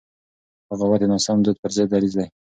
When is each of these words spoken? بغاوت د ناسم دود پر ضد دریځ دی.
بغاوت 0.67 0.99
د 1.01 1.05
ناسم 1.11 1.37
دود 1.43 1.57
پر 1.61 1.71
ضد 1.75 1.87
دریځ 1.91 2.13
دی. 2.19 2.27